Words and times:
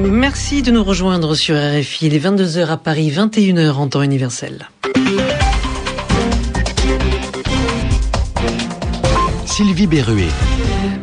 Merci 0.00 0.62
de 0.62 0.70
nous 0.70 0.84
rejoindre 0.84 1.34
sur 1.34 1.56
RFI. 1.56 2.06
Il 2.06 2.14
est 2.14 2.18
22h 2.18 2.66
à 2.68 2.76
Paris, 2.76 3.10
21h 3.10 3.72
en 3.72 3.88
temps 3.88 4.02
universel. 4.02 4.68
Sylvie 9.44 9.88
Berruet. 9.88 10.47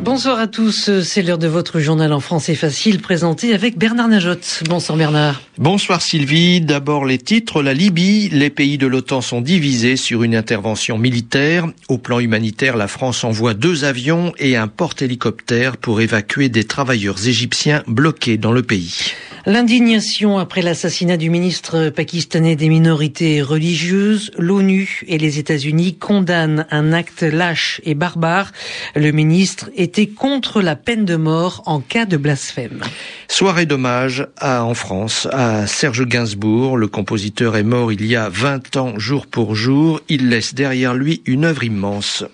Bonsoir 0.02 0.38
à 0.38 0.46
tous, 0.46 1.02
c'est 1.02 1.22
l'heure 1.22 1.36
de 1.36 1.48
votre 1.48 1.80
journal 1.80 2.12
en 2.12 2.20
français 2.20 2.54
facile 2.54 3.00
présenté 3.00 3.52
avec 3.52 3.76
Bernard 3.76 4.08
Najotte. 4.08 4.62
Bonsoir 4.68 4.96
Bernard. 4.96 5.42
Bonsoir 5.58 6.00
Sylvie, 6.00 6.60
d'abord 6.60 7.04
les 7.04 7.18
titres. 7.18 7.62
La 7.62 7.74
Libye, 7.74 8.28
les 8.30 8.48
pays 8.48 8.78
de 8.78 8.86
l'OTAN 8.86 9.20
sont 9.20 9.40
divisés 9.40 9.96
sur 9.96 10.22
une 10.22 10.34
intervention 10.34 10.96
militaire. 10.96 11.66
Au 11.88 11.98
plan 11.98 12.20
humanitaire, 12.20 12.76
la 12.76 12.88
France 12.88 13.24
envoie 13.24 13.54
deux 13.54 13.84
avions 13.84 14.32
et 14.38 14.56
un 14.56 14.68
porte-hélicoptère 14.68 15.76
pour 15.76 16.00
évacuer 16.00 16.48
des 16.48 16.64
travailleurs 16.64 17.26
égyptiens 17.26 17.82
bloqués 17.86 18.38
dans 18.38 18.52
le 18.52 18.62
pays. 18.62 19.12
L'indignation 19.48 20.38
après 20.38 20.60
l'assassinat 20.60 21.16
du 21.16 21.30
ministre 21.30 21.90
pakistanais 21.90 22.56
des 22.56 22.68
minorités 22.68 23.42
religieuses, 23.42 24.32
l'ONU 24.36 25.02
et 25.06 25.18
les 25.18 25.38
États-Unis 25.38 25.96
condamnent 25.96 26.66
un 26.72 26.92
acte 26.92 27.22
lâche 27.22 27.80
et 27.84 27.94
barbare. 27.94 28.50
Le 28.96 29.12
ministre 29.12 29.70
était 29.76 30.08
contre 30.08 30.60
la 30.62 30.74
peine 30.74 31.04
de 31.04 31.14
mort 31.14 31.62
en 31.66 31.78
cas 31.78 32.06
de 32.06 32.16
blasphème. 32.16 32.82
Soirée 33.28 33.66
d'hommage 33.66 34.26
à, 34.36 34.64
en 34.64 34.74
France 34.74 35.28
à 35.30 35.68
Serge 35.68 36.04
Gainsbourg. 36.08 36.76
Le 36.76 36.88
compositeur 36.88 37.56
est 37.56 37.62
mort 37.62 37.92
il 37.92 38.04
y 38.04 38.16
a 38.16 38.28
20 38.28 38.76
ans 38.76 38.98
jour 38.98 39.28
pour 39.28 39.54
jour. 39.54 40.00
Il 40.08 40.28
laisse 40.28 40.54
derrière 40.54 40.94
lui 40.94 41.22
une 41.24 41.44
œuvre 41.44 41.62
immense. 41.62 42.24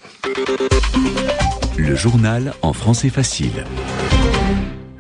Le 1.77 1.95
journal 1.95 2.55
en 2.63 2.73
français 2.73 3.11
facile. 3.11 3.67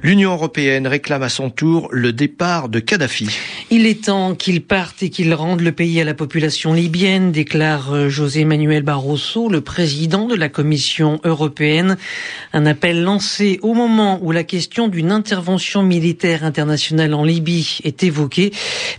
L'Union 0.05 0.33
européenne 0.33 0.89
réclame 0.89 1.23
à 1.23 1.29
son 1.29 1.49
tour 1.49 1.89
le 1.93 2.13
départ 2.13 2.69
de 2.69 2.81
Kadhafi. 2.81 3.29
Il 3.71 3.87
est 3.87 4.07
temps 4.07 4.35
qu'il 4.35 4.61
parte 4.63 5.01
et 5.05 5.11
qu'il 5.11 5.33
rende 5.33 5.61
le 5.61 5.71
pays 5.71 6.01
à 6.01 6.05
la 6.05 6.13
population 6.13 6.73
libyenne, 6.73 7.31
déclare 7.31 7.93
euh, 7.95 8.09
José 8.09 8.45
Manuel 8.45 8.83
Barroso, 8.83 9.49
le 9.49 9.61
président 9.61 10.27
de 10.27 10.35
la 10.35 10.49
Commission 10.49 11.21
européenne. 11.23 11.97
Un 12.53 12.67
appel 12.67 13.05
lancé 13.05 13.61
au 13.63 13.75
moment 13.75 14.19
où 14.23 14.33
la 14.33 14.43
question 14.43 14.89
d'une 14.89 15.13
intervention 15.13 15.85
militaire 15.85 16.43
internationale 16.43 17.15
en 17.15 17.23
Libye 17.23 17.79
est 17.85 18.03
évoquée, 18.03 18.51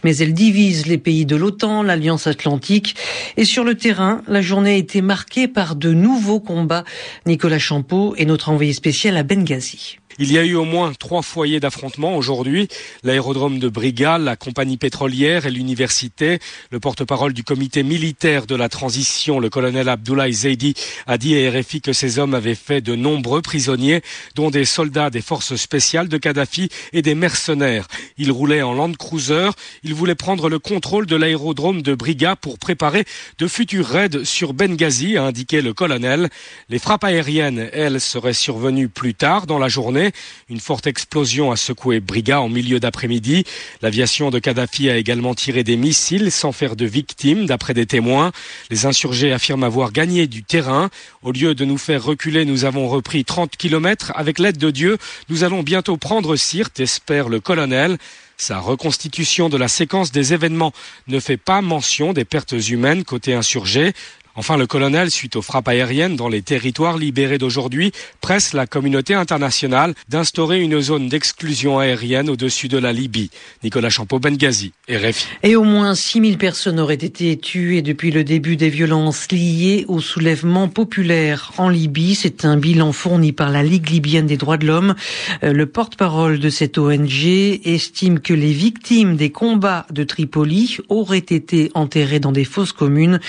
mais 0.05 0.15
elle 0.15 0.33
divise 0.33 0.85
les 0.85 0.97
pays 0.97 1.25
de 1.25 1.35
l'OTAN, 1.35 1.83
l'Alliance 1.83 2.27
Atlantique. 2.27 2.95
Et 3.35 3.43
sur 3.43 3.65
le 3.65 3.75
terrain, 3.75 4.21
la 4.29 4.41
journée 4.41 4.75
a 4.75 4.77
été 4.77 5.01
marquée 5.01 5.49
par 5.49 5.75
de 5.75 5.91
nouveaux 5.91 6.39
combats. 6.39 6.85
Nicolas 7.25 7.59
Champeau 7.59 8.15
est 8.15 8.23
notre 8.23 8.47
envoyé 8.47 8.71
spécial 8.71 9.17
à 9.17 9.23
Benghazi. 9.23 9.97
Il 10.19 10.31
y 10.31 10.37
a 10.37 10.43
eu 10.43 10.55
au 10.55 10.63
moins 10.63 10.93
trois 10.93 11.23
foyers 11.23 11.59
d'affrontement 11.59 12.15
aujourd'hui. 12.15 12.67
L'aérodrome 13.03 13.57
de 13.57 13.67
Briga, 13.67 14.17
la 14.19 14.35
compagnie 14.35 14.77
pétrolière 14.77 15.47
et 15.47 15.51
l'université. 15.51 16.39
Le 16.69 16.79
porte-parole 16.79 17.33
du 17.33 17.43
comité 17.43 17.81
militaire 17.81 18.45
de 18.45 18.55
la 18.55 18.69
transition, 18.69 19.39
le 19.39 19.49
colonel 19.49 19.89
Abdullah 19.89 20.31
Zaidi, 20.31 20.75
a 21.07 21.17
dit 21.17 21.35
à 21.35 21.49
RFI 21.49 21.81
que 21.81 21.93
ces 21.93 22.19
hommes 22.19 22.35
avaient 22.35 22.53
fait 22.53 22.81
de 22.81 22.95
nombreux 22.95 23.41
prisonniers, 23.41 24.01
dont 24.35 24.51
des 24.51 24.65
soldats 24.65 25.09
des 25.09 25.21
forces 25.21 25.55
spéciales 25.55 26.07
de 26.07 26.17
Kadhafi 26.17 26.69
et 26.91 27.01
des 27.01 27.15
mercenaires. 27.15 27.87
Ils 28.17 28.31
roulaient 28.31 28.61
en 28.61 28.73
Land 28.73 28.93
Cruiser. 28.93 29.49
Ils 29.83 29.95
voulaient 29.95 30.15
prendre 30.15 30.47
le 30.47 30.59
contrôle 30.59 31.07
de 31.07 31.15
l'aérodrome 31.15 31.81
de 31.81 31.95
Briga 31.95 32.35
pour 32.35 32.59
préparer 32.59 33.05
de 33.39 33.47
futurs 33.47 33.87
raids 33.87 34.23
sur 34.25 34.53
Benghazi, 34.53 35.17
a 35.17 35.23
indiqué 35.23 35.61
le 35.61 35.73
colonel. 35.73 36.29
Les 36.69 36.79
frappes 36.79 37.03
aériennes, 37.03 37.69
elles, 37.73 37.99
seraient 37.99 38.33
survenues 38.33 38.89
plus 38.89 39.15
tard 39.15 39.47
dans 39.47 39.59
la 39.59 39.69
journée 39.69 40.02
une 40.49 40.59
forte 40.59 40.87
explosion 40.87 41.51
a 41.51 41.55
secoué 41.55 41.99
Briga 41.99 42.41
en 42.41 42.49
milieu 42.49 42.79
d'après-midi. 42.79 43.43
L'aviation 43.81 44.31
de 44.31 44.39
Kadhafi 44.39 44.89
a 44.89 44.97
également 44.97 45.35
tiré 45.35 45.63
des 45.63 45.77
missiles 45.77 46.31
sans 46.31 46.51
faire 46.51 46.75
de 46.75 46.85
victimes, 46.85 47.45
d'après 47.45 47.73
des 47.73 47.85
témoins. 47.85 48.31
Les 48.69 48.85
insurgés 48.85 49.31
affirment 49.31 49.63
avoir 49.63 49.91
gagné 49.91 50.27
du 50.27 50.43
terrain. 50.43 50.89
Au 51.21 51.31
lieu 51.31 51.55
de 51.55 51.65
nous 51.65 51.77
faire 51.77 52.03
reculer, 52.03 52.45
nous 52.45 52.65
avons 52.65 52.87
repris 52.87 53.23
30 53.23 53.55
kilomètres. 53.55 54.11
Avec 54.15 54.39
l'aide 54.39 54.57
de 54.57 54.71
Dieu, 54.71 54.97
nous 55.29 55.43
allons 55.43 55.63
bientôt 55.63 55.97
prendre 55.97 56.35
Sirte, 56.35 56.79
espère 56.79 57.29
le 57.29 57.39
colonel. 57.39 57.97
Sa 58.37 58.59
reconstitution 58.59 59.47
de 59.47 59.57
la 59.57 59.67
séquence 59.67 60.11
des 60.11 60.33
événements 60.33 60.73
ne 61.07 61.19
fait 61.19 61.37
pas 61.37 61.61
mention 61.61 62.13
des 62.13 62.25
pertes 62.25 62.55
humaines 62.69 63.03
côté 63.03 63.33
insurgés. 63.33 63.93
Enfin, 64.35 64.57
le 64.57 64.65
colonel, 64.65 65.11
suite 65.11 65.35
aux 65.35 65.43
frappes 65.43 65.67
aériennes 65.67 66.15
dans 66.15 66.27
les 66.27 66.41
territoires 66.41 66.97
libérés 66.97 67.37
d'aujourd'hui, 67.37 67.91
presse 68.19 68.53
la 68.53 68.65
communauté 68.65 69.13
internationale 69.13 69.93
d'instaurer 70.09 70.59
une 70.59 70.81
zone 70.81 71.07
d'exclusion 71.07 71.77
aérienne 71.77 72.31
au-dessus 72.31 72.67
de 72.67 72.79
la 72.79 72.93
Libye. 72.93 73.29
Nicolas 73.63 73.91
Champeau, 73.91 74.17
Benghazi, 74.17 74.73
RFI. 74.89 75.27
Et 75.43 75.55
au 75.55 75.63
moins 75.63 75.93
6000 75.93 76.39
personnes 76.39 76.79
auraient 76.79 76.95
été 76.95 77.37
tuées 77.37 77.83
depuis 77.83 78.09
le 78.09 78.23
début 78.23 78.55
des 78.55 78.69
violences 78.69 79.31
liées 79.31 79.85
au 79.87 79.99
soulèvement 79.99 80.67
populaire 80.67 81.51
en 81.57 81.69
Libye. 81.69 82.15
C'est 82.15 82.43
un 82.43 82.57
bilan 82.57 82.91
fourni 82.91 83.33
par 83.33 83.51
la 83.51 83.61
Ligue 83.61 83.89
libyenne 83.89 84.25
des 84.25 84.37
droits 84.37 84.57
de 84.57 84.65
l'homme. 84.65 84.95
Euh, 85.43 85.53
le 85.53 85.67
porte-parole 85.67 86.39
de 86.39 86.49
cette 86.49 86.79
ONG 86.79 87.23
estime 87.65 88.19
que 88.19 88.33
les 88.33 88.51
victimes 88.51 89.15
des 89.15 89.29
combats 89.29 89.85
de 89.91 90.03
Tripoli 90.03 90.77
auraient 90.89 91.17
été 91.19 91.69
enterrées 91.75 92.19
dans 92.19 92.31
des 92.31 92.45
fosses 92.45 92.73
communes. 92.73 93.19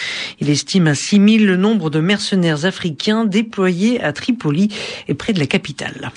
Il 0.40 0.48
estime 0.48 0.93
6 0.94 1.38
000 1.38 1.44
le 1.44 1.56
nombre 1.56 1.90
de 1.90 2.00
mercenaires 2.00 2.64
africains 2.64 3.24
déployés 3.24 4.02
à 4.02 4.12
Tripoli 4.12 4.68
et 5.08 5.14
près 5.14 5.32
de 5.32 5.38
la 5.38 5.46
capitale. 5.46 6.12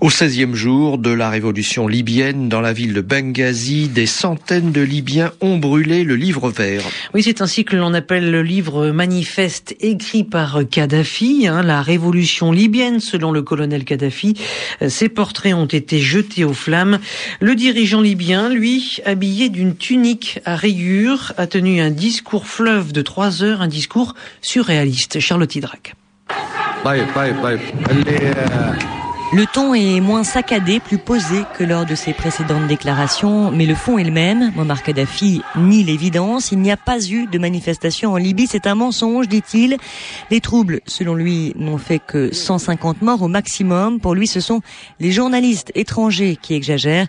Au 0.00 0.08
16e 0.08 0.54
jour 0.54 0.98
de 0.98 1.10
la 1.10 1.30
révolution 1.30 1.88
libyenne 1.88 2.48
dans 2.48 2.60
la 2.60 2.72
ville 2.72 2.94
de 2.94 3.00
Benghazi, 3.00 3.88
des 3.88 4.06
centaines 4.06 4.72
de 4.72 4.80
Libyens 4.80 5.32
ont 5.40 5.58
brûlé 5.58 6.04
le 6.04 6.16
livre 6.16 6.50
vert. 6.50 6.82
Oui, 7.14 7.22
c'est 7.22 7.42
ainsi 7.42 7.64
que 7.64 7.76
l'on 7.76 7.94
appelle 7.94 8.30
le 8.30 8.42
livre 8.42 8.90
manifeste 8.90 9.76
écrit 9.80 10.24
par 10.24 10.60
Kadhafi, 10.70 11.46
hein, 11.46 11.62
la 11.62 11.82
révolution 11.82 12.52
libyenne 12.52 13.00
selon 13.00 13.32
le 13.32 13.42
colonel 13.42 13.84
Kadhafi. 13.84 14.34
Ces 14.86 15.08
portraits 15.08 15.54
ont 15.54 15.66
été 15.66 16.00
jetés 16.00 16.44
aux 16.44 16.54
flammes. 16.54 16.98
Le 17.40 17.54
dirigeant 17.54 18.00
libyen, 18.00 18.48
lui, 18.48 18.98
habillé 19.04 19.48
d'une 19.48 19.76
tunique 19.76 20.40
à 20.44 20.56
rayures, 20.56 21.32
a 21.36 21.46
tenu 21.46 21.80
un 21.80 21.90
discours 21.90 22.46
fleuve 22.46 22.92
de 22.92 23.02
trois 23.02 23.42
heures, 23.42 23.62
un 23.62 23.68
discours 23.68 24.14
surréaliste. 24.42 25.20
Charlotte 25.20 25.54
Hydrac. 25.54 25.94
Le 29.30 29.44
ton 29.44 29.74
est 29.74 30.00
moins 30.00 30.24
saccadé, 30.24 30.80
plus 30.80 30.96
posé 30.96 31.42
que 31.58 31.62
lors 31.62 31.84
de 31.84 31.94
ses 31.94 32.14
précédentes 32.14 32.66
déclarations, 32.66 33.50
mais 33.50 33.66
le 33.66 33.74
fond 33.74 33.98
est 33.98 34.04
le 34.04 34.10
même. 34.10 34.52
Muammar 34.54 34.82
Kadhafi 34.82 35.42
nie 35.54 35.84
l'évidence. 35.84 36.50
Il 36.50 36.60
n'y 36.60 36.70
a 36.70 36.78
pas 36.78 36.98
eu 37.06 37.26
de 37.26 37.38
manifestation 37.38 38.12
en 38.12 38.16
Libye. 38.16 38.46
C'est 38.46 38.66
un 38.66 38.74
mensonge, 38.74 39.28
dit-il. 39.28 39.76
Les 40.30 40.40
troubles, 40.40 40.80
selon 40.86 41.14
lui, 41.14 41.52
n'ont 41.56 41.76
fait 41.76 41.98
que 41.98 42.32
150 42.32 43.02
morts 43.02 43.20
au 43.20 43.28
maximum. 43.28 44.00
Pour 44.00 44.14
lui, 44.14 44.26
ce 44.26 44.40
sont 44.40 44.62
les 44.98 45.12
journalistes 45.12 45.72
étrangers 45.74 46.38
qui 46.40 46.54
exagèrent. 46.54 47.06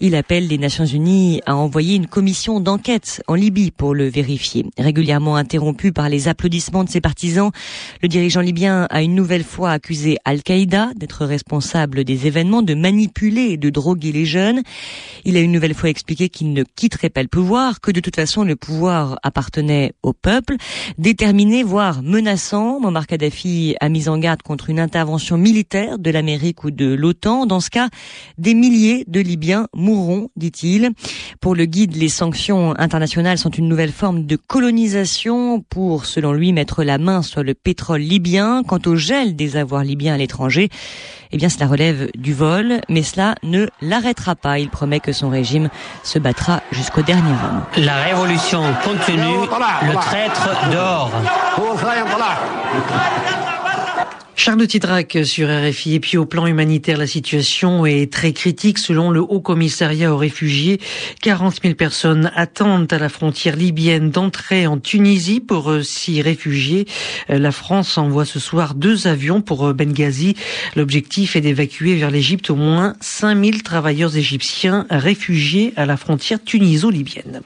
Il 0.00 0.14
appelle 0.14 0.48
les 0.48 0.56
Nations 0.56 0.86
Unies 0.86 1.42
à 1.44 1.54
envoyer 1.54 1.96
une 1.96 2.06
commission 2.06 2.60
d'enquête 2.60 3.22
en 3.26 3.34
Libye 3.34 3.72
pour 3.72 3.94
le 3.94 4.08
vérifier. 4.08 4.64
Régulièrement 4.78 5.36
interrompu 5.36 5.92
par 5.92 6.08
les 6.08 6.28
applaudissements 6.28 6.84
de 6.84 6.88
ses 6.88 7.02
partisans, 7.02 7.50
le 8.02 8.08
dirigeant 8.08 8.40
libyen 8.40 8.86
a 8.88 9.02
une 9.02 9.14
nouvelle 9.14 9.44
fois 9.44 9.72
accusé 9.72 10.16
Al-Qaïda 10.24 10.92
d'être 10.96 11.26
responsable 11.26 11.57
des 12.04 12.26
événements, 12.26 12.62
de 12.62 12.74
manipuler 12.74 13.52
et 13.52 13.56
de 13.56 13.70
droguer 13.70 14.12
les 14.12 14.24
jeunes. 14.24 14.62
Il 15.24 15.36
a 15.36 15.40
une 15.40 15.52
nouvelle 15.52 15.74
fois 15.74 15.90
expliqué 15.90 16.28
qu'il 16.28 16.52
ne 16.52 16.62
quitterait 16.62 17.10
pas 17.10 17.22
le 17.22 17.28
pouvoir, 17.28 17.80
que 17.80 17.90
de 17.90 18.00
toute 18.00 18.16
façon 18.16 18.44
le 18.44 18.56
pouvoir 18.56 19.18
appartenait 19.22 19.92
au 20.02 20.12
peuple. 20.12 20.56
Déterminé, 20.98 21.62
voire 21.62 22.02
menaçant, 22.02 22.80
Muammar 22.80 23.06
Kadhafi 23.06 23.76
a 23.80 23.88
mis 23.88 24.08
en 24.08 24.18
garde 24.18 24.42
contre 24.42 24.70
une 24.70 24.80
intervention 24.80 25.38
militaire 25.38 25.98
de 25.98 26.10
l'Amérique 26.10 26.64
ou 26.64 26.70
de 26.70 26.94
l'OTAN. 26.94 27.46
Dans 27.46 27.60
ce 27.60 27.70
cas, 27.70 27.88
des 28.38 28.54
milliers 28.54 29.04
de 29.06 29.20
Libyens 29.20 29.66
mourront, 29.74 30.30
dit-il. 30.36 30.90
Pour 31.40 31.54
le 31.54 31.64
guide, 31.64 31.96
les 31.96 32.08
sanctions 32.08 32.74
internationales 32.78 33.38
sont 33.38 33.50
une 33.50 33.68
nouvelle 33.68 33.92
forme 33.92 34.26
de 34.26 34.36
colonisation 34.36 35.60
pour, 35.68 36.04
selon 36.04 36.32
lui, 36.32 36.52
mettre 36.52 36.84
la 36.84 36.98
main 36.98 37.22
sur 37.22 37.42
le 37.42 37.54
pétrole 37.54 38.00
libyen. 38.00 38.62
Quant 38.62 38.80
au 38.86 38.96
gel 38.96 39.36
des 39.36 39.56
avoirs 39.56 39.84
libyens 39.84 40.14
à 40.14 40.18
l'étranger, 40.18 40.68
eh 41.30 41.36
bien 41.36 41.47
cela 41.48 41.66
relève 41.66 42.08
du 42.16 42.34
vol, 42.34 42.80
mais 42.88 43.02
cela 43.02 43.34
ne 43.42 43.66
l'arrêtera 43.80 44.34
pas. 44.34 44.58
Il 44.58 44.70
promet 44.70 45.00
que 45.00 45.12
son 45.12 45.28
régime 45.28 45.68
se 46.02 46.18
battra 46.18 46.60
jusqu'au 46.72 47.02
dernier 47.02 47.30
homme. 47.30 47.62
La 47.76 47.96
révolution 47.96 48.62
continue, 48.84 49.46
le 49.82 49.94
traître 49.94 50.48
dehors. 50.70 51.10
Charles 54.38 54.68
Tidrac 54.68 55.18
sur 55.24 55.48
RFI. 55.48 55.94
Et 55.94 56.00
puis 56.00 56.16
au 56.16 56.24
plan 56.24 56.46
humanitaire, 56.46 56.96
la 56.96 57.08
situation 57.08 57.84
est 57.84 58.10
très 58.10 58.32
critique 58.32 58.78
selon 58.78 59.10
le 59.10 59.20
Haut 59.20 59.40
Commissariat 59.40 60.14
aux 60.14 60.16
réfugiés. 60.16 60.78
40 61.22 61.60
000 61.60 61.74
personnes 61.74 62.30
attendent 62.36 62.90
à 62.92 63.00
la 63.00 63.08
frontière 63.08 63.56
libyenne 63.56 64.10
d'entrer 64.10 64.68
en 64.68 64.78
Tunisie 64.78 65.40
pour 65.40 65.72
euh, 65.72 65.82
s'y 65.82 66.22
réfugier. 66.22 66.86
Euh, 67.30 67.40
la 67.40 67.50
France 67.50 67.98
envoie 67.98 68.24
ce 68.24 68.38
soir 68.38 68.76
deux 68.76 69.08
avions 69.08 69.40
pour 69.40 69.66
euh, 69.66 69.72
Benghazi. 69.72 70.36
L'objectif 70.76 71.34
est 71.34 71.40
d'évacuer 71.40 71.96
vers 71.96 72.12
l'Égypte 72.12 72.48
au 72.50 72.56
moins 72.56 72.94
5 73.00 73.44
000 73.44 73.58
travailleurs 73.64 74.16
égyptiens 74.16 74.86
réfugiés 74.88 75.72
à 75.74 75.84
la 75.84 75.96
frontière 75.96 76.38
tuniso-libyenne. 76.44 77.40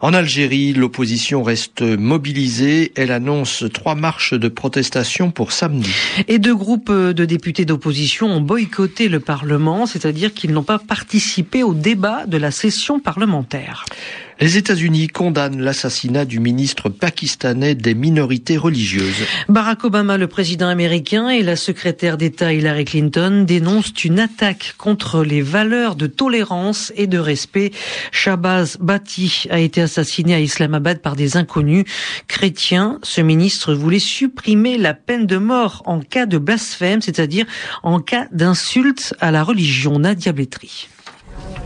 En 0.00 0.12
Algérie, 0.12 0.72
l'opposition 0.72 1.44
reste 1.44 1.82
mobilisée. 1.82 2.90
Elle 2.96 3.12
annonce 3.12 3.62
trois 3.72 3.94
marches 3.94 4.34
de 4.34 4.48
protestation 4.48 5.30
pour 5.30 5.52
samedi. 5.52 5.92
Et 6.32 6.38
deux 6.38 6.56
groupes 6.56 6.90
de 6.90 7.26
députés 7.26 7.66
d'opposition 7.66 8.26
ont 8.28 8.40
boycotté 8.40 9.10
le 9.10 9.20
Parlement, 9.20 9.84
c'est-à-dire 9.84 10.32
qu'ils 10.32 10.52
n'ont 10.52 10.62
pas 10.62 10.78
participé 10.78 11.62
au 11.62 11.74
débat 11.74 12.24
de 12.24 12.38
la 12.38 12.50
session 12.50 13.00
parlementaire. 13.00 13.84
Les 14.42 14.56
États-Unis 14.56 15.06
condamnent 15.06 15.60
l'assassinat 15.60 16.24
du 16.24 16.40
ministre 16.40 16.88
pakistanais 16.88 17.76
des 17.76 17.94
minorités 17.94 18.56
religieuses. 18.56 19.22
Barack 19.48 19.84
Obama, 19.84 20.18
le 20.18 20.26
président 20.26 20.66
américain, 20.66 21.28
et 21.28 21.44
la 21.44 21.54
secrétaire 21.54 22.16
d'État 22.16 22.52
Hillary 22.52 22.84
Clinton 22.84 23.44
dénoncent 23.46 24.02
une 24.02 24.18
attaque 24.18 24.74
contre 24.78 25.22
les 25.22 25.42
valeurs 25.42 25.94
de 25.94 26.08
tolérance 26.08 26.92
et 26.96 27.06
de 27.06 27.20
respect. 27.20 27.70
Shabazz 28.10 28.78
Bati 28.80 29.44
a 29.48 29.60
été 29.60 29.80
assassiné 29.80 30.34
à 30.34 30.40
Islamabad 30.40 30.98
par 30.98 31.14
des 31.14 31.36
inconnus 31.36 31.84
chrétiens. 32.26 32.98
Ce 33.04 33.20
ministre 33.20 33.74
voulait 33.74 34.00
supprimer 34.00 34.76
la 34.76 34.94
peine 34.94 35.26
de 35.26 35.36
mort 35.36 35.84
en 35.86 36.00
cas 36.00 36.26
de 36.26 36.38
blasphème, 36.38 37.00
c'est-à-dire 37.00 37.46
en 37.84 38.00
cas 38.00 38.26
d'insulte 38.32 39.14
à 39.20 39.30
la 39.30 39.44
religion. 39.44 40.00
Nadia 40.00 40.32
Blétry. 40.32 40.88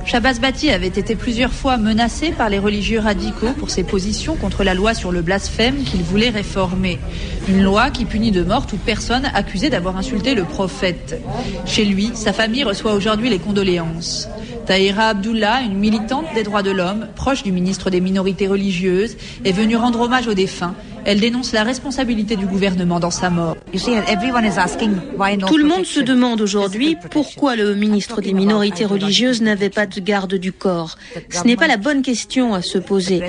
Shabazz 0.07 0.39
Bati 0.39 0.71
avait 0.71 0.87
été 0.87 1.17
plusieurs 1.17 1.53
fois 1.53 1.79
menacé 1.79 2.31
par 2.31 2.49
les 2.49 2.61
religieux 2.61 3.01
radicaux 3.01 3.53
pour 3.59 3.71
ses 3.71 3.83
positions 3.83 4.37
contre 4.37 4.63
la 4.63 4.73
loi 4.73 4.95
sur 4.95 5.11
le 5.11 5.21
blasphème 5.21 5.83
qu'il 5.83 6.05
voulait 6.05 6.31
réformer. 6.31 7.01
Une 7.49 7.65
loi 7.65 7.91
qui 7.91 8.05
punit 8.05 8.31
de 8.31 8.45
mort 8.45 8.69
toute 8.69 8.83
personne 8.83 9.29
accusée 9.35 9.69
d'avoir 9.69 9.97
insulté 9.97 10.37
le 10.37 10.45
prophète. 10.45 11.21
Chez 11.65 11.85
lui, 11.85 12.13
sa 12.15 12.33
famille 12.33 12.63
reçoit 12.63 12.95
aujourd'hui 12.95 13.31
les 13.31 13.41
condoléances. 13.41 14.29
Tahira 14.65 15.09
Abdullah, 15.09 15.63
une 15.63 15.77
militante 15.77 16.27
des 16.37 16.45
droits 16.45 16.63
de 16.63 16.71
l'homme, 16.71 17.09
proche 17.17 17.43
du 17.43 17.51
ministre 17.51 17.91
des 17.91 18.01
minorités 18.01 18.47
religieuses, 18.47 19.17
est 19.45 19.53
venue 19.53 19.77
rendre 19.77 20.03
hommage 20.03 20.29
aux 20.29 20.35
défunts 20.35 20.77
elle 21.07 21.21
dénonce 21.21 21.53
la 21.53 21.63
responsabilité 21.63 22.35
du 22.35 22.47
gouvernement 22.47 22.99
dans 22.99 23.13
sa 23.13 23.31
mort. 23.31 23.57
Tout 23.73 25.57
le 25.57 25.65
monde 25.65 25.87
se 25.87 26.01
demande 26.01 26.41
aujourd'hui 26.41 26.97
pourquoi 27.13 27.55
le 27.55 27.77
ministre 27.77 28.21
des 28.21 28.33
minorités 28.33 28.85
religieuses 28.85 29.41
n'avait 29.41 29.71
pas 29.71 29.87
de 29.87 30.01
garde 30.01 30.35
du 30.35 30.53
corps. 30.53 30.99
Ce 31.31 31.45
n'est 31.45 31.57
pas 31.57 31.69
la 31.69 31.77
bonne 31.77 32.03
question 32.03 32.55
à 32.55 32.61
se 32.61 32.79
poser. 32.79 33.23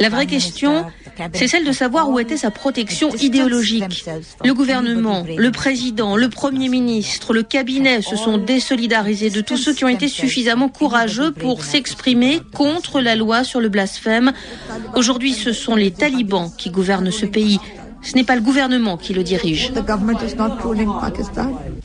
La 0.00 0.08
vraie 0.08 0.26
question, 0.26 0.86
c'est 1.32 1.48
celle 1.48 1.64
de 1.64 1.72
savoir 1.72 2.10
où 2.10 2.18
était 2.18 2.36
sa 2.36 2.50
protection 2.50 3.14
idéologique. 3.16 4.04
Le 4.44 4.54
gouvernement, 4.54 5.24
le 5.36 5.50
président, 5.50 6.16
le 6.16 6.28
premier 6.28 6.68
ministre, 6.68 7.32
le 7.32 7.42
cabinet 7.42 8.02
se 8.02 8.16
sont 8.16 8.38
désolidarisés 8.38 9.30
de 9.30 9.40
tous 9.40 9.56
ceux 9.56 9.74
qui 9.74 9.84
ont 9.84 9.88
été 9.88 10.08
suffisamment 10.08 10.68
courageux 10.68 11.32
pour 11.32 11.64
s'exprimer 11.64 12.40
contre 12.54 13.00
la 13.00 13.14
loi 13.16 13.44
sur 13.44 13.60
le 13.60 13.68
blasphème. 13.68 14.32
Aujourd'hui, 14.94 15.34
ce 15.34 15.52
sont 15.52 15.76
les 15.76 15.90
talibans 15.90 16.50
qui 16.56 16.70
gouvernent 16.70 17.10
ce 17.10 17.26
pays. 17.26 17.60
Ce 18.04 18.14
n'est 18.14 18.24
pas 18.24 18.36
le 18.36 18.42
gouvernement 18.42 18.96
qui 18.98 19.14
le 19.14 19.22
dirige. 19.22 19.72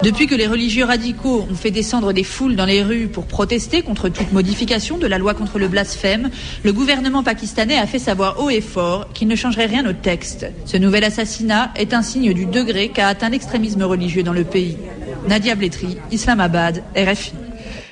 Depuis 0.03 0.27
que 0.27 0.35
les 0.35 0.47
religieux 0.47 0.83
radicaux 0.83 1.47
ont 1.49 1.55
fait 1.55 1.71
descendre 1.71 2.11
des 2.13 2.23
foules 2.23 2.55
dans 2.55 2.65
les 2.65 2.83
rues 2.83 3.07
pour 3.07 3.25
protester 3.25 3.81
contre 3.81 4.09
toute 4.09 4.33
modification 4.33 4.97
de 4.97 5.07
la 5.07 5.17
loi 5.17 5.33
contre 5.33 5.59
le 5.59 5.67
blasphème, 5.69 6.29
le 6.63 6.73
gouvernement 6.73 7.23
pakistanais 7.23 7.77
a 7.77 7.87
fait 7.87 7.99
savoir 7.99 8.43
haut 8.43 8.49
et 8.49 8.61
fort 8.61 9.07
qu'il 9.13 9.29
ne 9.29 9.35
changerait 9.35 9.65
rien 9.65 9.89
au 9.89 9.93
texte. 9.93 10.45
Ce 10.65 10.77
nouvel 10.77 11.05
assassinat 11.05 11.71
est 11.75 11.93
un 11.93 12.01
signe 12.01 12.33
du 12.33 12.45
degré 12.45 12.89
qu'a 12.89 13.07
atteint 13.07 13.29
l'extrémisme 13.29 13.83
religieux 13.83 14.23
dans 14.23 14.33
le 14.33 14.43
pays. 14.43 14.77
Nadia 15.27 15.55
Blétry, 15.55 15.97
Islamabad, 16.11 16.83
RFI. 16.95 17.48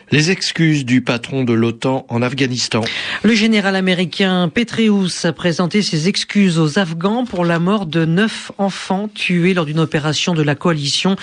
Les 0.10 0.32
excuses 0.32 0.86
du 0.86 1.02
patron 1.02 1.44
de 1.44 1.52
l'OTAN 1.52 2.06
en 2.08 2.22
Afghanistan. 2.22 2.80
Le 3.24 3.34
général 3.34 3.76
américain 3.76 4.48
Petraeus 4.48 5.26
a 5.26 5.34
présenté 5.34 5.82
ses 5.82 6.08
excuses 6.08 6.60
aux 6.60 6.80
Afghans 6.80 7.26
pour 7.26 7.44
la 7.44 7.60
mort 7.60 7.86
de 7.86 8.06
neuf 8.06 8.54
enfants 8.58 9.10
tués 9.14 9.54
lors 9.54 9.66
d'une 9.66 9.82
opération 9.82 10.34
de 10.34 10.42
la 10.44 10.56
coalition. 10.56 11.18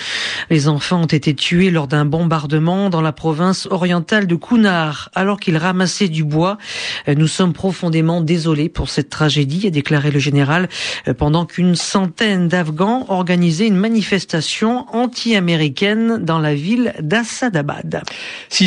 Les 0.51 0.67
enfants 0.67 1.01
ont 1.01 1.07
été 1.07 1.33
tués 1.33 1.71
lors 1.71 1.87
d'un 1.87 2.05
bombardement 2.05 2.91
dans 2.91 3.01
la 3.01 3.11
province 3.11 3.67
orientale 3.71 4.27
de 4.27 4.35
Kunar 4.35 5.09
alors 5.15 5.39
qu'ils 5.39 5.57
ramassaient 5.57 6.07
du 6.07 6.23
bois. 6.23 6.59
Nous 7.07 7.27
sommes 7.27 7.53
profondément 7.53 8.21
désolés 8.21 8.69
pour 8.69 8.91
cette 8.91 9.09
tragédie, 9.09 9.65
a 9.65 9.71
déclaré 9.71 10.11
le 10.11 10.19
général 10.19 10.69
pendant 11.17 11.47
qu'une 11.47 11.73
centaine 11.73 12.47
d'Afghans 12.49 13.07
organisaient 13.09 13.65
une 13.65 13.77
manifestation 13.77 14.85
anti-américaine 14.93 16.23
dans 16.23 16.37
la 16.37 16.53
ville 16.53 16.93
d'Assadabad 16.99 18.03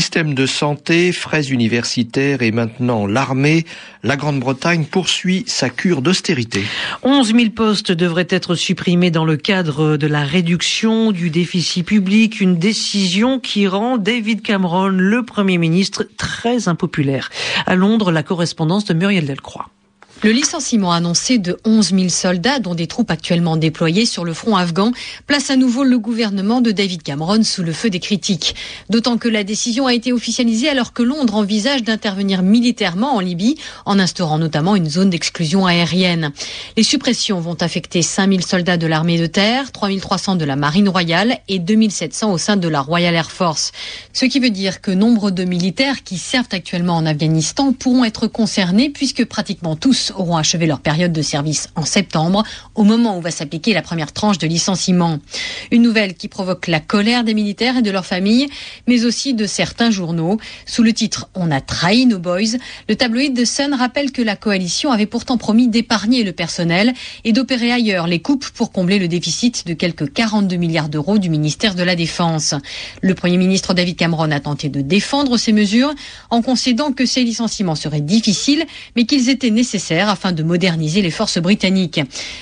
système 0.09 0.33
de 0.33 0.47
santé, 0.47 1.13
frais 1.13 1.51
universitaires 1.51 2.41
et 2.41 2.51
maintenant 2.51 3.07
l'armée, 3.07 3.67
la 4.03 4.17
Grande-Bretagne 4.17 4.87
poursuit 4.87 5.45
sa 5.47 5.69
cure 5.69 6.01
d'austérité. 6.01 6.63
11 7.03 7.35
000 7.35 7.51
postes 7.51 7.93
devraient 7.93 8.27
être 8.31 8.55
supprimés 8.55 9.11
dans 9.11 9.27
le 9.27 9.37
cadre 9.37 9.99
de 9.99 10.07
la 10.07 10.25
réduction 10.25 11.13
du 11.13 11.29
déficit 11.29 11.85
public, 11.85 12.41
une 12.41 12.57
décision 12.57 13.39
qui 13.39 13.67
rend 13.69 13.99
David 13.99 14.41
Cameron, 14.41 14.87
le 14.89 15.23
Premier 15.27 15.59
ministre, 15.59 16.09
très 16.17 16.69
impopulaire. 16.69 17.29
À 17.67 17.75
Londres, 17.77 18.11
la 18.11 18.23
correspondance 18.23 18.87
de 18.87 18.95
Muriel 18.95 19.27
Delcroix. 19.27 19.69
Le 20.25 20.33
licenciement 20.33 20.91
annoncé 20.91 21.39
de 21.39 21.61
11 21.65 21.91
000 21.91 22.09
soldats, 22.09 22.59
dont 22.59 22.75
des 22.75 22.89
troupes 22.89 23.13
actuellement 23.13 23.57
déployées 23.57 24.05
sur 24.05 24.25
le 24.25 24.35
front 24.35 24.57
afghan, 24.57 24.91
place 25.29 25.49
à 25.49 25.55
nouveau 25.55 25.85
le 25.85 25.97
gouvernement 25.97 26.61
de 26.61 26.73
David 26.73 27.05
Cameron 27.05 27.45
sous 27.45 27.63
le 27.63 27.73
feu 27.73 27.89
des 27.89 28.01
critiques. 28.01 28.57
D'autant 28.91 29.17
que 29.17 29.29
la 29.29 29.45
décision 29.45 29.87
a 29.87 29.95
été 29.95 30.13
officialisée 30.13 30.69
alors 30.69 30.93
que 30.93 31.05
Londres 31.05 31.37
envisage 31.37 31.85
d'intervenir 31.85 32.43
militairement 32.43 33.15
en 33.15 33.21
Libye, 33.21 33.59
en 33.87 34.01
instaurant 34.01 34.39
notamment 34.39 34.75
une 34.75 34.91
zone 34.91 35.11
d'exclusion 35.11 35.67
aérienne. 35.67 36.33
Les 36.77 36.83
suppressions 36.83 37.39
vont 37.39 37.57
affecter 37.61 38.03
5 38.03 38.29
000 38.29 38.41
soldats 38.41 38.77
de 38.77 38.89
l'armée 38.89 39.19
de 39.19 39.27
terre, 39.27 39.71
3 39.71 39.89
300 40.01 40.35
de 40.35 40.45
la 40.45 40.57
marine 40.57 40.89
royale 40.89 41.39
et 41.47 41.61
2 41.61 41.91
700 41.91 42.33
au 42.33 42.39
sein 42.39 42.57
de 42.57 42.67
la 42.67 42.81
Royal 42.81 43.15
Air 43.15 43.31
Force. 43.31 43.71
Ce 44.13 44.25
qui 44.25 44.41
veut 44.41 44.51
dire 44.51 44.81
que 44.81 44.91
nombre 44.91 45.31
de 45.31 45.45
militaires 45.45 46.03
qui 46.03 46.19
servent 46.19 46.49
actuellement 46.51 46.97
en 46.97 47.07
Afghanistan 47.07 47.73
pourront 47.73 48.03
être 48.03 48.27
concernés 48.27 48.91
puisque 48.91 49.25
pratiquement 49.25 49.77
tous 49.77 50.08
auront 50.17 50.37
achevé 50.37 50.67
leur 50.67 50.81
période 50.81 51.13
de 51.13 51.23
service 51.23 51.69
en 51.77 51.85
septembre, 51.85 52.45
au 52.75 52.85
moment 52.85 53.19
où 53.19 53.21
va 53.21 53.31
s'appliquer 53.31 53.75
la 53.75 53.83
première 53.83 54.13
tranche 54.13 54.39
de 54.39 54.47
licenciement. 54.47 55.19
Une 55.71 55.83
nouvelle 55.83 56.15
qui 56.15 56.29
provoque 56.29 56.67
la 56.67 56.81
colère 56.81 57.25
des 57.25 57.35
militaires 57.35 57.79
et 57.79 57.83
de 57.83 57.91
leurs 57.91 58.07
familles, 58.07 58.49
mais 58.87 59.05
aussi 59.05 59.35
de 59.35 59.47
certains 59.47 59.91
journaux. 59.91 60.39
Sous 60.67 60.83
le 60.83 60.93
titre 60.93 61.29
On 61.35 61.51
a 61.51 61.61
trahi 61.61 62.07
nos 62.07 62.19
boys, 62.19 62.57
le 62.89 62.97
tabloïd 62.97 63.35
de 63.35 63.45
Sun 63.45 63.75
rappelle 63.75 64.13
que 64.13 64.23
la 64.23 64.37
coalition 64.37 64.91
avait 64.93 65.07
pourtant 65.07 65.39
promis 65.39 65.69
d'épargner 65.69 66.25
le 66.25 66.33
personnel 66.33 66.95
et 67.25 67.33
d'opérer 67.33 67.73
ailleurs 67.73 68.07
les 68.07 68.21
coupes 68.21 68.49
pour 68.51 68.73
combler 68.73 68.99
le 68.99 69.09
déficit 69.09 69.67
de 69.67 69.75
quelques 69.75 70.13
42 70.13 70.57
milliards 70.57 70.89
d'euros 70.89 71.19
du 71.19 71.31
ministère 71.31 71.75
de 71.75 71.83
la 71.83 71.97
Défense. 71.97 72.55
Le 73.03 73.15
Premier 73.15 73.37
ministre 73.37 73.75
David 73.75 73.97
Cameron 73.97 74.31
a 74.31 74.41
tenté 74.41 74.69
de 74.69 74.81
défendre 74.81 75.37
ces 75.37 75.53
mesures 75.53 75.93
en 76.31 76.43
concédant 76.43 76.93
que 76.93 77.07
ces 77.07 77.25
licenciements 77.25 77.75
seraient 77.75 78.01
difficiles, 78.01 78.65
mais 78.97 79.05
qu'ils 79.05 79.29
étaient 79.29 79.51
nécessaires 79.51 79.98
afin 80.07 80.33
de 80.33 80.43
moderniser 80.43 81.01
les 81.01 81.11
forces 81.11 81.39
britanniques. 81.39 82.01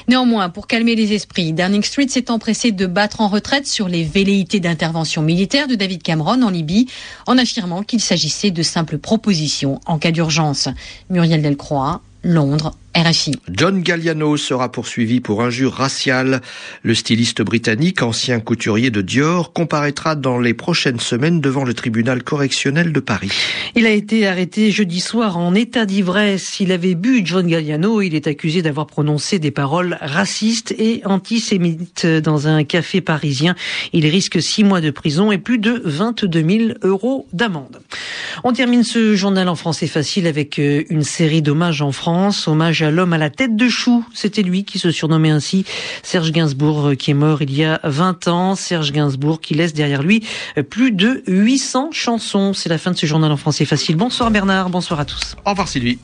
Néanmoins, 0.09 0.49
pour 0.49 0.67
calmer 0.67 0.97
les 0.97 1.13
esprits, 1.13 1.53
Downing 1.53 1.85
Street 1.85 2.09
s'est 2.09 2.31
empressé 2.31 2.73
de 2.73 2.87
battre 2.87 3.21
en 3.21 3.29
retraite 3.29 3.69
sur 3.69 3.87
les 3.89 4.03
velléités 4.03 4.59
d'intervention 4.59 5.23
militaire 5.23 5.69
de 5.69 5.77
David 5.77 6.03
Cameron 6.03 6.43
en 6.43 6.51
Libye, 6.51 6.89
en 7.27 7.39
affirmant 7.39 7.85
qu'il 7.85 8.01
s'agissait 8.01 8.51
de 8.51 8.65
simples 8.65 8.99
propositions 8.99 9.81
en 9.87 9.99
cas 9.99 10.11
d'urgence. 10.11 10.69
Muriel 11.09 11.43
Delcroix, 11.43 12.01
Londres, 12.23 12.73
RFI. 12.97 13.33
John 13.51 13.83
Galliano 13.83 14.39
sera 14.39 14.73
poursuivi 14.73 15.21
pour 15.21 15.43
injure 15.43 15.75
raciale. 15.75 16.41
Le 16.83 16.95
styliste 16.95 17.43
britannique, 17.43 18.03
ancien 18.03 18.41
couturier 18.41 18.91
de 18.91 19.03
Dior, 19.03 19.53
comparaîtra 19.53 20.15
dans 20.15 20.39
les 20.39 20.55
prochaines 20.55 20.99
semaines 20.99 21.43
devant 21.43 21.65
le 21.65 21.75
tribunal 21.75 22.23
correctionnel 22.23 22.95
de 22.95 23.01
Paris. 23.01 23.31
Il 23.75 23.85
a 23.85 23.91
été 23.91 24.27
arrêté 24.27 24.71
jeudi 24.71 25.01
soir 25.01 25.37
en 25.37 25.55
état 25.55 25.85
d'ivresse. 25.85 26.59
Il 26.59 26.73
avait 26.73 26.95
bu 26.95 27.21
John 27.23 27.47
Galliano. 27.47 28.01
Il 28.01 28.15
est 28.15 28.27
accusé 28.29 28.63
d'avoir 28.63 28.87
prononcé 28.87 29.39
des 29.39 29.51
paroles 29.51 29.99
racistes 30.01 30.75
et 30.79 31.03
antisémites 31.05 32.07
dans 32.07 32.49
un 32.49 32.65
café 32.65 33.03
parisien. 33.03 33.57
Il 33.93 34.07
risque 34.07 34.41
six 34.41 34.65
mois 34.65 34.81
de 34.81 34.91
prison 34.91 35.31
et 35.33 35.39
plus 35.39 35.59
de 35.59 35.83
22 35.85 36.49
000 36.49 36.71
euros 36.83 37.27
d'amende. 37.35 37.81
On 38.43 38.55
termine 38.55 38.85
ce 38.85 39.15
journal 39.15 39.51
en 39.51 39.55
français 39.55 39.87
facile 39.87 40.27
avec 40.27 40.59
euh, 40.59 40.85
une 40.89 41.03
série 41.03 41.43
d'hommages 41.43 41.83
en 41.83 41.93
France. 41.93 42.49
Hommage 42.49 42.83
à 42.83 42.86
l'homme 42.91 43.13
à 43.13 43.19
la 43.19 43.31
tête 43.31 43.57
de 43.57 43.69
chou. 43.69 44.05
C'était 44.15 44.43
lui 44.43 44.65
qui 44.65 44.79
se 44.79 44.91
surnommait 44.91 45.31
ainsi 45.31 45.65
Serge 46.03 46.33
Gainsbourg, 46.33 46.93
qui 46.99 47.11
est 47.11 47.15
mort 47.15 47.43
il 47.43 47.55
y 47.55 47.65
a 47.65 47.81
20 47.85 48.29
ans. 48.29 48.55
Serge 48.55 48.93
Gainsbourg 48.93 49.41
qui 49.41 49.55
laisse 49.55 49.75
derrière 49.75 50.03
lui 50.03 50.25
plus 50.71 50.93
de 50.93 51.23
800 51.27 51.91
chansons. 51.93 52.53
C'est 52.53 52.69
la 52.69 52.79
fin 52.79 52.91
de 52.91 52.97
ce 52.97 53.07
journal 53.07 53.31
en 53.33 53.37
français 53.37 53.65
facile. 53.65 53.97
Bonsoir 53.97 54.31
Bernard, 54.31 54.71
bonsoir 54.71 55.01
à 55.01 55.05
tous. 55.05 55.37
Au 55.45 55.51
revoir 55.51 55.69
Sylvie. 55.69 55.99